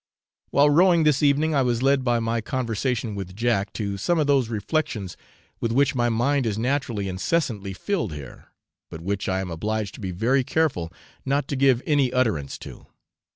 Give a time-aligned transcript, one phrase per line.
[0.49, 4.25] While rowing this evening, I was led by my conversation with Jack to some of
[4.25, 5.15] those reflections
[5.59, 8.47] with which my mind is naturally incessantly filled here,
[8.89, 10.91] but which I am obliged to be very careful
[11.23, 12.87] not to give any utterance to.